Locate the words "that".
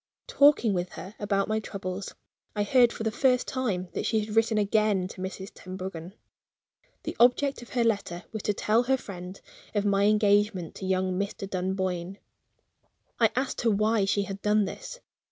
3.93-4.07